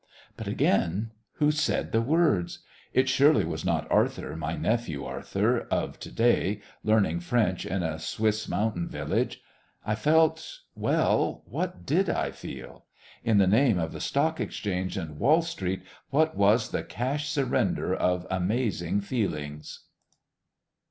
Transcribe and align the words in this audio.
But 0.35 0.47
again 0.47 1.11
who 1.33 1.51
said 1.51 1.91
the 1.91 2.01
words? 2.01 2.63
It 2.91 3.07
surely 3.07 3.45
was 3.45 3.63
not 3.63 3.85
Arthur, 3.91 4.35
my 4.35 4.55
nephew 4.55 5.05
Arthur, 5.05 5.67
of 5.69 5.99
To 5.99 6.11
day, 6.11 6.59
learning 6.83 7.19
French 7.19 7.67
in 7.67 7.83
a 7.83 7.99
Swiss 7.99 8.47
mountain 8.47 8.89
village! 8.89 9.43
I 9.85 9.93
felt 9.93 10.61
well, 10.73 11.43
what 11.45 11.85
did 11.85 12.09
I 12.09 12.31
feel? 12.31 12.85
In 13.23 13.37
the 13.37 13.45
name 13.45 13.77
of 13.77 13.91
the 13.93 14.01
Stock 14.01 14.39
Exchange 14.39 14.97
and 14.97 15.19
Wall 15.19 15.43
Street, 15.43 15.83
what 16.09 16.35
was 16.35 16.71
the 16.71 16.81
cash 16.81 17.29
surrender 17.29 17.93
of 17.93 18.25
amazing 18.31 19.01
feelings? 19.01 19.81